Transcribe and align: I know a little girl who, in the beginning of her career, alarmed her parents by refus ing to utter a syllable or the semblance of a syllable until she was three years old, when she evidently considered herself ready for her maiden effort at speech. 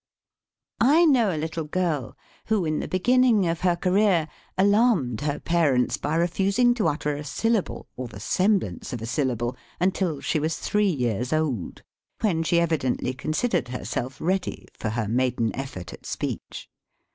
I 0.79 1.05
know 1.05 1.29
a 1.31 1.37
little 1.37 1.65
girl 1.65 2.17
who, 2.47 2.65
in 2.65 2.79
the 2.79 2.87
beginning 2.87 3.45
of 3.47 3.59
her 3.61 3.75
career, 3.75 4.29
alarmed 4.57 5.21
her 5.21 5.39
parents 5.39 5.97
by 5.97 6.17
refus 6.17 6.57
ing 6.57 6.73
to 6.73 6.87
utter 6.87 7.15
a 7.15 7.23
syllable 7.23 7.87
or 7.95 8.07
the 8.07 8.19
semblance 8.19 8.93
of 8.93 9.01
a 9.03 9.05
syllable 9.05 9.55
until 9.79 10.19
she 10.19 10.39
was 10.39 10.57
three 10.57 10.89
years 10.89 11.31
old, 11.31 11.83
when 12.21 12.41
she 12.41 12.59
evidently 12.59 13.13
considered 13.13 13.67
herself 13.67 14.19
ready 14.19 14.67
for 14.73 14.89
her 14.89 15.07
maiden 15.07 15.55
effort 15.55 15.93
at 15.93 16.07
speech. 16.07 16.67